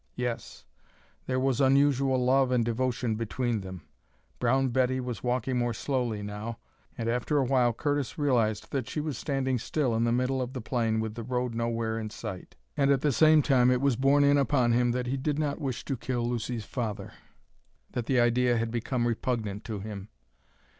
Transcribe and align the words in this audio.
Yes; 0.15 0.65
there 1.27 1.39
was 1.39 1.61
unusual 1.61 2.17
love 2.17 2.49
and 2.49 2.65
devotion 2.65 3.13
between 3.13 3.61
them. 3.61 3.83
Brown 4.39 4.69
Betty 4.69 4.99
was 4.99 5.21
walking 5.23 5.59
more 5.59 5.75
slowly 5.75 6.23
now; 6.23 6.57
and 6.97 7.07
after 7.07 7.37
a 7.37 7.43
while 7.43 7.71
Curtis 7.71 8.17
realized 8.17 8.71
that 8.71 8.89
she 8.89 8.99
was 8.99 9.15
standing 9.15 9.59
still 9.59 9.93
in 9.93 10.03
the 10.03 10.11
middle 10.11 10.41
of 10.41 10.53
the 10.53 10.59
plain 10.59 10.99
with 11.01 11.13
the 11.13 11.21
road 11.21 11.53
nowhere 11.53 11.99
in 11.99 12.09
sight. 12.09 12.55
And 12.75 12.89
at 12.89 13.01
the 13.01 13.11
same 13.11 13.43
time 13.43 13.69
it 13.69 13.79
was 13.79 13.95
borne 13.95 14.23
in 14.23 14.39
upon 14.39 14.71
him 14.71 14.89
that 14.89 15.05
he 15.05 15.17
did 15.17 15.37
not 15.37 15.61
wish 15.61 15.85
to 15.85 15.95
kill 15.95 16.27
Lucy's 16.27 16.65
father, 16.65 17.13
that 17.91 18.07
the 18.07 18.19
idea 18.19 18.57
had 18.57 18.71
become 18.71 19.05
repugnant 19.05 19.63
to 19.65 19.81
him. 19.81 20.09